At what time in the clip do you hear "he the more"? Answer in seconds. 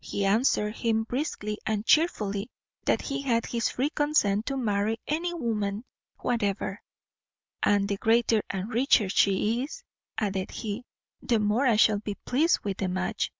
10.52-11.66